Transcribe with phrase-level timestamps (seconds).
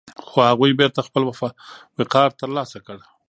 [0.29, 1.21] خو هغوی بېرته خپل
[1.99, 2.97] وقار ترلاسه کړ.